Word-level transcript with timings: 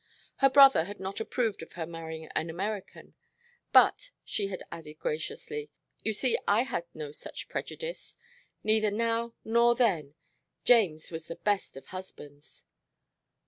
Her 0.37 0.49
brother 0.49 0.85
had 0.85 0.99
not 0.99 1.19
approved 1.19 1.61
of 1.61 1.73
her 1.73 1.85
marrying 1.85 2.25
an 2.35 2.49
American. 2.49 3.13
"But," 3.71 4.09
she 4.25 4.47
had 4.47 4.63
added 4.71 4.97
graciously, 4.97 5.69
"you 6.01 6.11
see 6.11 6.39
I 6.47 6.63
had 6.63 6.85
no 6.95 7.11
such 7.11 7.47
prejudice. 7.49 8.17
Neither 8.63 8.89
now 8.89 9.35
nor 9.45 9.75
then. 9.75 10.15
James 10.65 11.11
was 11.11 11.27
the 11.27 11.35
best 11.35 11.77
of 11.77 11.85
husbands." 11.85 12.65